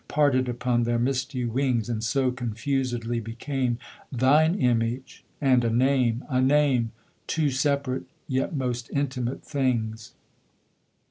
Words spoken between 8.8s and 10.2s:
intimate things.